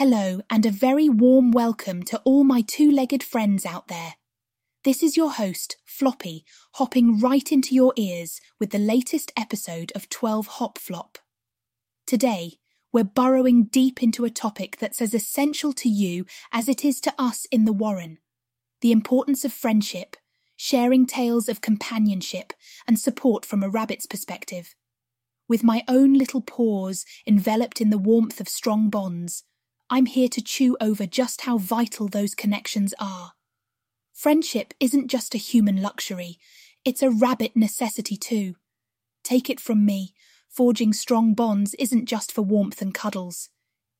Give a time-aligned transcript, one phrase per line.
[0.00, 4.14] Hello, and a very warm welcome to all my two legged friends out there.
[4.82, 10.08] This is your host, Floppy, hopping right into your ears with the latest episode of
[10.08, 11.18] 12 Hop Flop.
[12.06, 12.52] Today,
[12.94, 17.12] we're burrowing deep into a topic that's as essential to you as it is to
[17.18, 18.20] us in the Warren
[18.80, 20.16] the importance of friendship,
[20.56, 22.54] sharing tales of companionship
[22.88, 24.74] and support from a rabbit's perspective.
[25.46, 29.44] With my own little paws enveloped in the warmth of strong bonds,
[29.92, 33.32] I'm here to chew over just how vital those connections are.
[34.12, 36.38] Friendship isn't just a human luxury,
[36.84, 38.54] it's a rabbit necessity too.
[39.24, 40.14] Take it from me,
[40.48, 43.48] forging strong bonds isn't just for warmth and cuddles.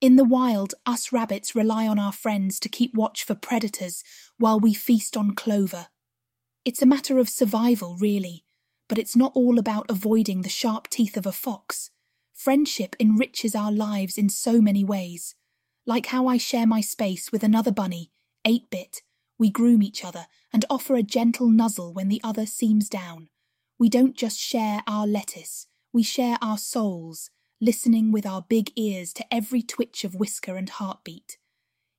[0.01, 4.05] In the wild, us rabbits rely on our friends to keep watch for predators
[4.39, 5.89] while we feast on clover.
[6.65, 8.45] It's a matter of survival, really,
[8.89, 11.91] but it's not all about avoiding the sharp teeth of a fox.
[12.33, 15.35] Friendship enriches our lives in so many ways.
[15.87, 18.11] Like how I share my space with another bunny,
[18.45, 19.03] 8 bit,
[19.39, 23.29] we groom each other and offer a gentle nuzzle when the other seems down.
[23.79, 29.13] We don't just share our lettuce, we share our souls listening with our big ears
[29.13, 31.37] to every twitch of whisker and heartbeat.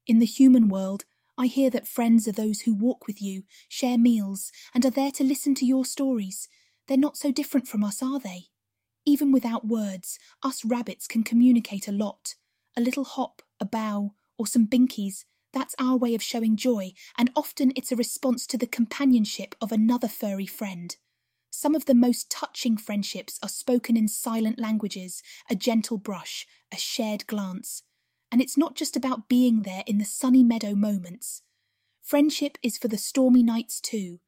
[0.08, 1.06] In the human world,
[1.38, 5.12] I hear that friends are those who walk with you, share meals, and are there
[5.12, 6.50] to listen to your stories.
[6.88, 8.46] They're not so different from us, are they?
[9.06, 12.36] Even without words, us rabbits can communicate a lot.
[12.76, 15.24] A little hop, a bow, or some binkies,
[15.54, 19.72] that's our way of showing joy, and often it's a response to the companionship of
[19.72, 20.98] another furry friend.
[21.52, 26.78] Some of the most touching friendships are spoken in silent languages, a gentle brush, a
[26.78, 27.84] shared glance.
[28.32, 31.42] And it's not just about being there in the sunny meadow moments.
[32.02, 34.20] Friendship is for the stormy nights too.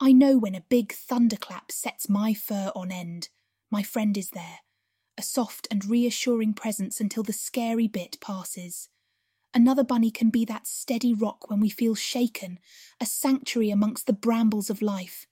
[0.00, 3.28] I know when a big thunderclap sets my fur on end,
[3.70, 4.58] my friend is there,
[5.18, 8.88] a soft and reassuring presence until the scary bit passes.
[9.54, 12.58] Another bunny can be that steady rock when we feel shaken,
[13.00, 15.26] a sanctuary amongst the brambles of life.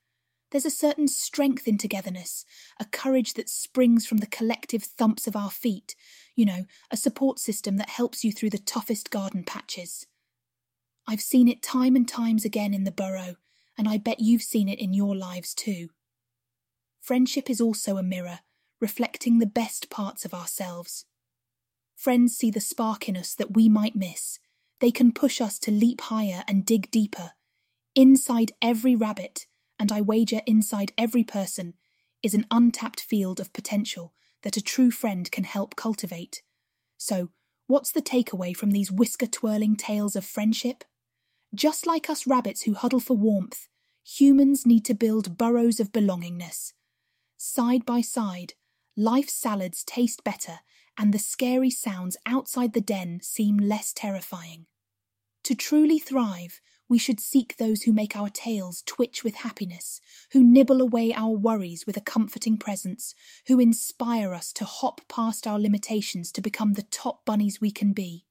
[0.50, 2.44] There's a certain strength in togetherness,
[2.78, 5.96] a courage that springs from the collective thumps of our feet,
[6.36, 10.06] you know, a support system that helps you through the toughest garden patches.
[11.06, 13.36] I've seen it time and times again in the burrow,
[13.76, 15.88] and I bet you've seen it in your lives too.
[17.00, 18.40] Friendship is also a mirror,
[18.84, 21.06] reflecting the best parts of ourselves.
[21.96, 24.38] Friends see the spark in us that we might miss.
[24.78, 27.30] They can push us to leap higher and dig deeper.
[27.94, 29.46] Inside every rabbit,
[29.78, 31.72] and I wager inside every person,
[32.22, 34.12] is an untapped field of potential
[34.42, 36.42] that a true friend can help cultivate.
[36.98, 37.30] So,
[37.66, 40.84] what's the takeaway from these whisker twirling tales of friendship?
[41.54, 43.66] Just like us rabbits who huddle for warmth,
[44.04, 46.74] humans need to build burrows of belongingness.
[47.38, 48.52] Side by side,
[48.96, 50.60] life salads taste better,
[50.96, 54.66] and the scary sounds outside the den seem less terrifying.
[55.44, 60.00] To truly thrive, we should seek those who make our tails twitch with happiness,
[60.32, 63.14] who nibble away our worries with a comforting presence,
[63.46, 67.92] who inspire us to hop past our limitations to become the top bunnies we can
[67.92, 68.26] be.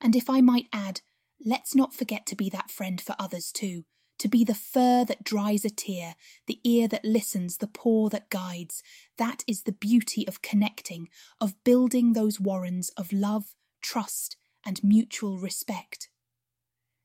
[0.00, 1.02] And if I might add,
[1.44, 3.84] let's not forget to be that friend for others too,
[4.18, 6.14] to be the fur that dries a tear,
[6.46, 8.82] the ear that listens, the paw that guides.
[9.18, 11.08] That is the beauty of connecting,
[11.40, 16.08] of building those warrens of love, trust, and mutual respect.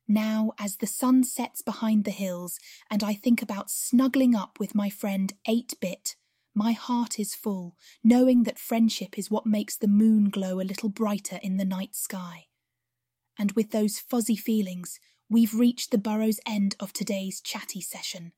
[0.08, 2.60] Now, as the sun sets behind the hills
[2.90, 6.16] and I think about snuggling up with my friend 8 Bit,
[6.56, 10.90] my heart is full, knowing that friendship is what makes the moon glow a little
[10.90, 12.48] brighter in the night sky.
[13.38, 18.32] And with those fuzzy feelings, we've reached the burrow's end of today's chatty session.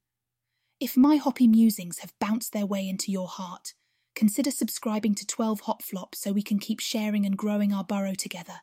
[0.79, 3.73] If my hoppy musings have bounced their way into your heart,
[4.15, 8.13] consider subscribing to 12 Hop Flop so we can keep sharing and growing our burrow
[8.13, 8.61] together.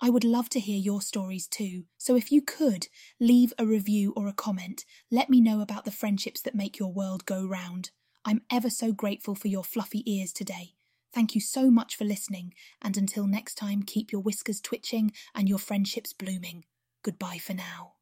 [0.00, 2.86] I would love to hear your stories too, so if you could,
[3.20, 6.92] leave a review or a comment, let me know about the friendships that make your
[6.92, 7.90] world go round.
[8.24, 10.74] I'm ever so grateful for your fluffy ears today.
[11.12, 15.48] Thank you so much for listening, and until next time, keep your whiskers twitching and
[15.48, 16.64] your friendships blooming.
[17.02, 17.97] Goodbye for now.